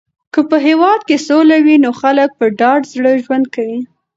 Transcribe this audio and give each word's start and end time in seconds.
که 0.33 0.39
په 0.49 0.57
هېواد 0.67 0.99
کې 1.07 1.17
سوله 1.27 1.57
وي 1.65 1.75
نو 1.83 1.91
خلک 2.01 2.29
په 2.39 2.45
ډاډه 2.59 2.89
زړه 2.93 3.11
ژوند 3.23 3.45
کوي. 3.55 3.79